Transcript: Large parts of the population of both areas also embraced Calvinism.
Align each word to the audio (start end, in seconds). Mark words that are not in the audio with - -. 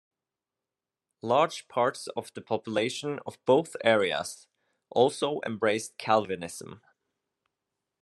Large 1.21 1.67
parts 1.67 2.07
of 2.17 2.33
the 2.33 2.41
population 2.41 3.19
of 3.23 3.37
both 3.45 3.75
areas 3.83 4.47
also 4.89 5.41
embraced 5.45 5.99
Calvinism. 5.99 6.81